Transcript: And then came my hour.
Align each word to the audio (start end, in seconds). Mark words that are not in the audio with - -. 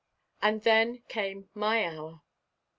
And 0.41 0.63
then 0.63 1.03
came 1.09 1.49
my 1.53 1.85
hour. 1.85 2.23